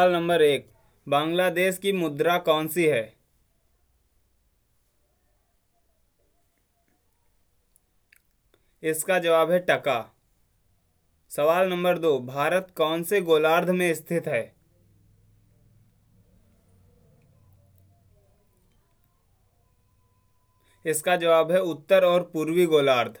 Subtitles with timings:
[0.00, 0.70] सवाल नंबर एक,
[1.08, 3.16] बांग्लादेश की मुद्रा कौन सी है?
[8.82, 9.98] इसका जवाब है टका।
[11.30, 14.54] सवाल नंबर दो, भारत कौन से गोलार्ध में स्थित है?
[20.86, 23.20] इसका जवाब है उत्तर और पूर्वी गोलार्ध।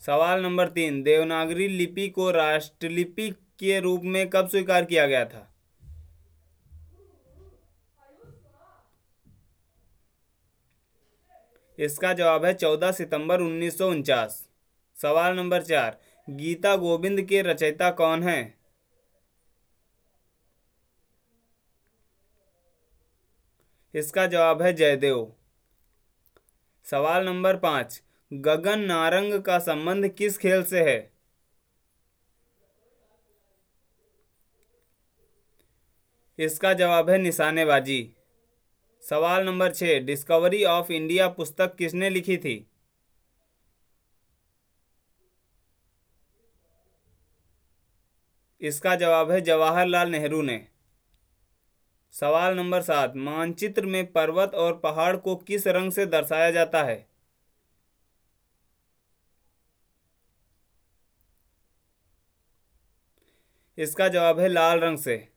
[0.00, 5.46] सवाल नंबर तीन, देवनागरी लिपि को राष्ट्रलिपि के रूप में कब स्वीकार किया गया था?
[11.80, 13.78] इसका जवाब है चौदह सितंबर उन्नीस
[14.96, 15.98] सवाल नंबर चार,
[16.30, 18.54] गीता गोविंद के रचयिता कौन है?
[23.94, 25.32] इसका जवाब है जयदेव।
[26.86, 28.02] सवाल नंबर पाँच,
[28.32, 31.12] गगन नारंग का संबंध किस खेल से है?
[36.38, 38.16] इसका जवाब है निशानेबाजी।
[39.02, 42.66] सवाल नंबर छः, डिस्कवरी ऑफ़ इंडिया पुस्तक किसने लिखी थी?
[48.60, 50.68] इसका जवाब है जवाहरलाल नेहरू ने।
[52.12, 57.06] सवाल नंबर सात, मानचित्र में पर्वत और पहाड़ को किस रंग से दर्शाया जाता है?
[63.78, 65.28] इसका जवाब है लाल रंग से।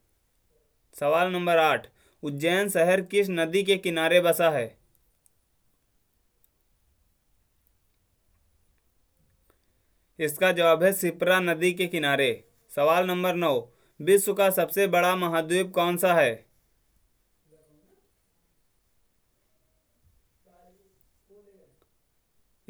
[1.00, 1.88] सवाल नंबर आठ
[2.24, 4.78] उज्जैन शहर किस नदी के किनारे बसा है?
[10.20, 15.72] इसका जवाब है सिप्रा नदी के किनारे। सवाल नंबर नौ, विश्व का सबसे बड़ा महाद्वीप
[15.72, 16.46] कौन सा है?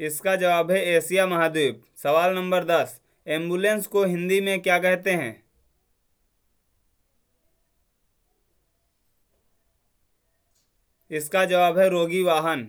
[0.00, 5.43] इसका जवाब है एशिया महाद्वीप। सवाल नंबर दस, एंबुलेंस को हिंदी में क्या कहते हैं?
[11.10, 12.66] इसका जवाब है रोगी वाहन।